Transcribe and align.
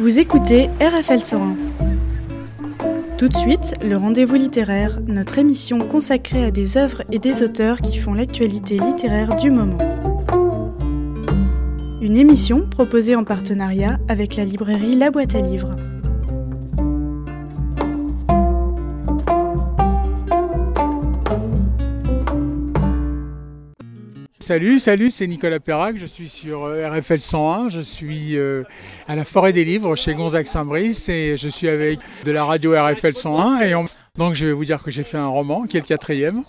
Vous 0.00 0.20
écoutez 0.20 0.70
RFL 0.80 1.20
101. 1.20 1.56
Tout 3.18 3.26
de 3.26 3.36
suite, 3.36 3.74
le 3.82 3.96
rendez-vous 3.96 4.36
littéraire, 4.36 5.00
notre 5.08 5.38
émission 5.38 5.80
consacrée 5.80 6.44
à 6.44 6.52
des 6.52 6.76
œuvres 6.76 7.02
et 7.10 7.18
des 7.18 7.42
auteurs 7.42 7.80
qui 7.80 7.98
font 7.98 8.14
l'actualité 8.14 8.78
littéraire 8.78 9.34
du 9.34 9.50
moment. 9.50 9.78
Une 12.00 12.16
émission 12.16 12.64
proposée 12.70 13.16
en 13.16 13.24
partenariat 13.24 13.98
avec 14.06 14.36
la 14.36 14.44
librairie 14.44 14.94
La 14.94 15.10
Boîte 15.10 15.34
à 15.34 15.40
Livres. 15.40 15.74
Salut, 24.48 24.80
salut, 24.80 25.10
c'est 25.10 25.26
Nicolas 25.26 25.60
Perrac, 25.60 25.98
je 25.98 26.06
suis 26.06 26.26
sur 26.26 26.64
euh, 26.64 26.88
RFL 26.88 27.20
101, 27.20 27.68
je 27.68 27.82
suis 27.82 28.34
euh, 28.38 28.62
à 29.06 29.14
la 29.14 29.26
Forêt 29.26 29.52
des 29.52 29.62
Livres 29.62 29.94
chez 29.94 30.14
Gonzague 30.14 30.46
Saint-Brice 30.46 31.10
et 31.10 31.36
je 31.36 31.50
suis 31.50 31.68
avec 31.68 31.98
de 32.24 32.30
la 32.30 32.46
radio 32.46 32.72
RFL 32.72 33.14
101 33.14 33.60
et 33.60 33.74
donc 34.16 34.32
je 34.32 34.46
vais 34.46 34.52
vous 34.52 34.64
dire 34.64 34.82
que 34.82 34.90
j'ai 34.90 35.04
fait 35.04 35.18
un 35.18 35.26
roman 35.26 35.64
qui 35.64 35.76
est 35.76 35.80
le 35.80 35.86
quatrième 35.86 36.44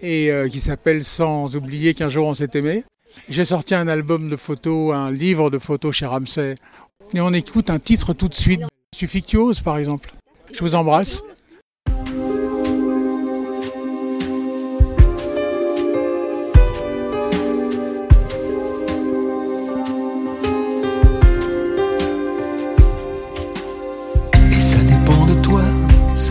et 0.00 0.30
euh, 0.30 0.48
qui 0.48 0.60
s'appelle 0.60 1.04
Sans 1.04 1.54
oublier 1.54 1.92
qu'un 1.92 2.08
jour 2.08 2.26
on 2.26 2.32
s'est 2.32 2.48
aimé. 2.54 2.84
J'ai 3.28 3.44
sorti 3.44 3.74
un 3.74 3.86
album 3.86 4.30
de 4.30 4.36
photos, 4.36 4.94
un 4.94 5.10
livre 5.10 5.50
de 5.50 5.58
photos 5.58 5.94
chez 5.94 6.06
Ramsay 6.06 6.54
et 7.12 7.20
on 7.20 7.34
écoute 7.34 7.68
un 7.68 7.78
titre 7.78 8.14
tout 8.14 8.28
de 8.28 8.34
suite, 8.34 8.62
Suffictuose 8.96 9.60
par 9.60 9.76
exemple. 9.76 10.10
Je 10.54 10.60
vous 10.60 10.74
embrasse. 10.74 11.22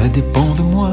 Ça 0.01 0.07
dépend 0.07 0.51
de 0.53 0.63
moi. 0.63 0.91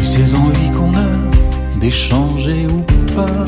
De 0.00 0.04
ces 0.04 0.34
envies 0.34 0.70
qu'on 0.70 0.94
a 0.94 1.78
d'échanger 1.78 2.66
ou 2.66 2.80
pas. 3.14 3.44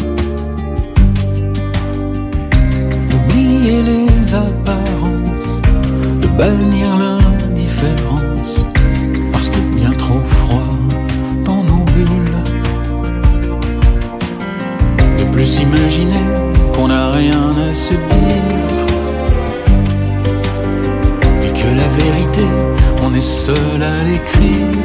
L'écrire. 24.15 24.79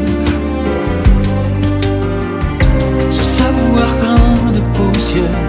Ce 3.12 3.24
savoir 3.24 3.90
grain 4.02 4.52
de 4.56 4.62
poussière, 4.76 5.44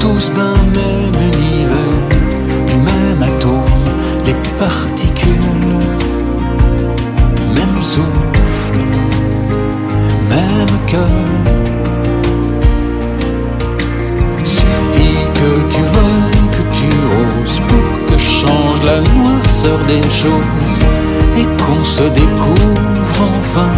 tous 0.00 0.30
d'un 0.36 0.58
même 0.78 1.18
univers, 1.32 2.02
du 2.68 2.76
même 2.90 3.22
atome, 3.30 3.86
les 4.26 4.38
particules, 4.64 5.78
même 7.56 7.78
souffle, 7.82 8.82
même 10.34 10.76
cœur. 10.86 11.16
Suffit 14.44 15.22
que 15.38 15.50
tu 15.72 15.82
veuilles, 15.96 16.48
que 16.56 16.64
tu 16.76 16.88
oses 17.22 17.60
pour 17.68 18.06
que 18.08 18.16
change 18.18 18.82
la 18.82 18.98
loi 19.00 19.36
des 19.88 20.02
choses 20.10 20.65
qu'on 21.66 21.84
se 21.84 22.02
découvre 22.02 23.20
enfin. 23.20 23.72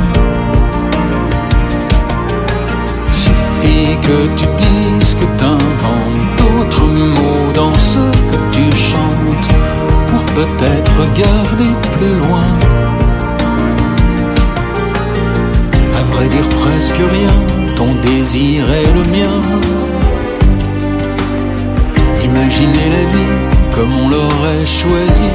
Suffit 3.13 3.97
que 4.03 4.19
tu 4.37 4.47
dises 4.65 5.15
que 5.15 5.25
t'inventes 5.39 6.29
d'autres 6.37 6.87
mots 6.87 7.53
dans 7.55 7.75
ce 7.75 8.05
que 8.31 8.39
tu 8.53 8.77
chantes 8.77 9.51
pour 10.09 10.23
peut-être 10.35 10.93
regarder 11.01 11.73
plus 11.97 12.17
loin. 12.25 12.49
À 16.01 16.15
vrai 16.15 16.29
dire 16.29 16.49
presque 16.61 17.03
rien, 17.17 17.35
ton 17.77 17.95
désir 18.03 18.71
est 18.71 18.93
le 18.93 19.05
mien. 19.17 19.37
Imaginer 22.25 22.89
la 22.97 23.05
vie 23.13 23.39
comme 23.75 23.93
on 24.03 24.09
l'aurait 24.09 24.67
choisi 24.67 25.31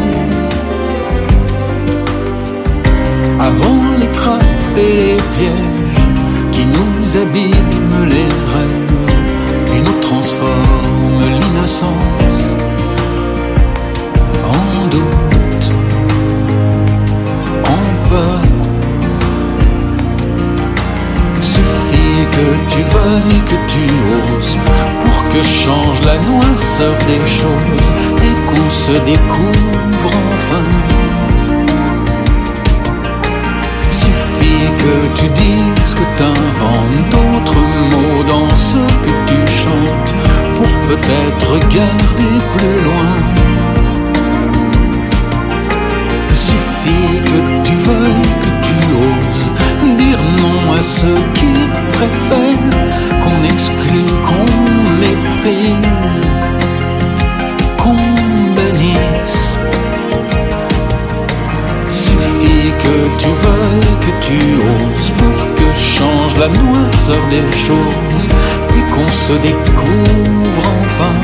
et 4.78 4.94
les 4.94 5.18
pièges 5.36 6.04
qui 6.52 6.66
nous 6.66 7.18
abîment 7.22 8.06
les 8.08 8.30
rêves 8.54 9.76
et 9.76 9.82
nous 9.82 10.00
transforment 10.02 11.22
l'innocence 11.22 12.56
en 14.46 14.88
doute, 14.88 15.72
en 17.66 18.10
peur. 18.10 18.42
Suffit 21.42 22.28
que 22.32 22.48
tu 22.70 22.82
veuilles, 22.94 23.44
que 23.46 23.60
tu 23.68 23.86
oses 24.38 24.58
pour 25.02 25.30
que 25.30 25.42
change 25.44 26.02
la 26.04 26.18
noirceur 26.18 26.96
des 27.08 27.24
choses 27.28 27.90
et 28.26 28.34
qu'on 28.48 28.70
se 28.70 28.92
découvre 29.06 29.93
que 34.84 34.96
tu 35.20 35.28
dises 35.30 35.94
que 36.00 36.06
t'inventes 36.18 37.04
d'autres 37.14 37.64
mots 37.92 38.24
dans 38.34 38.50
ce 38.70 38.82
que 39.06 39.14
tu 39.30 39.40
chantes 39.62 40.14
pour 40.58 40.72
peut-être 40.90 41.46
regarder 41.58 42.34
plus 42.56 42.78
loin? 42.88 43.14
Il 46.30 46.38
suffit 46.52 47.14
que 47.30 47.40
tu 47.66 47.76
veuilles, 47.88 48.32
que 48.44 48.52
tu 48.68 48.76
oses 49.10 49.48
dire 50.04 50.22
non 50.42 50.74
à 50.74 50.82
ceux 50.82 51.22
qui 51.38 51.54
préfèrent 51.96 52.43
la 66.44 66.50
noirceur 66.50 67.26
des 67.30 67.50
choses 67.68 68.28
et 68.78 68.84
qu'on 68.92 69.08
se 69.08 69.34
découvre 69.34 70.66
enfin. 70.82 71.16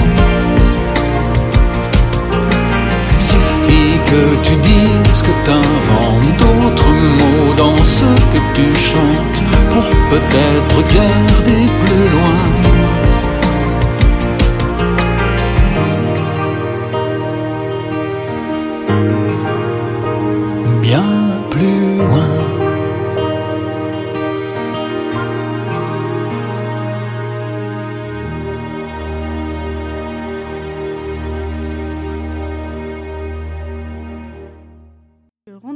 Suffit 3.20 4.00
que 4.12 4.24
tu 4.44 4.56
dises 4.72 5.22
que 5.28 5.34
t'inventes 5.46 6.38
d'autres 6.42 6.92
mots 7.20 7.54
dans 7.58 7.84
ce 7.84 8.10
que 8.32 8.42
tu 8.56 8.68
chantes 8.74 9.42
pour 9.72 9.88
peut-être 10.10 10.78
regarder 10.78 11.62
plus 11.82 12.06
loin. 12.16 12.70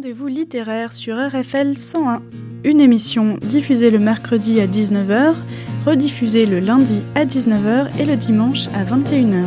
Rendez-vous 0.04 0.28
littéraire 0.28 0.92
sur 0.92 1.16
RFL 1.16 1.78
101. 1.78 2.22
Une 2.66 2.82
émission 2.82 3.38
diffusée 3.42 3.90
le 3.90 4.00
mercredi 4.00 4.60
à 4.60 4.68
19h, 4.68 5.34
rediffusée 5.86 6.46
le 6.46 6.60
lundi 6.60 7.00
à 7.16 7.24
19h 7.24 7.88
et 7.98 8.04
le 8.04 8.18
dimanche 8.18 8.68
à 8.76 8.84
21h. 8.84 9.46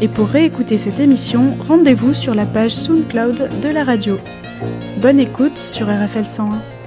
Et 0.00 0.08
pour 0.08 0.28
réécouter 0.28 0.78
cette 0.78 1.00
émission, 1.00 1.54
rendez-vous 1.68 2.14
sur 2.14 2.34
la 2.34 2.46
page 2.46 2.74
SoundCloud 2.74 3.50
de 3.60 3.68
la 3.68 3.84
radio. 3.84 4.16
Bonne 5.02 5.20
écoute 5.20 5.58
sur 5.58 5.88
RFL 5.88 6.24
101. 6.24 6.79